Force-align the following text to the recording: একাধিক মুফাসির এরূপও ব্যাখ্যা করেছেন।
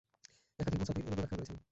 একাধিক 0.59 0.79
মুফাসির 0.79 0.97
এরূপও 0.99 1.17
ব্যাখ্যা 1.19 1.37
করেছেন। 1.37 1.57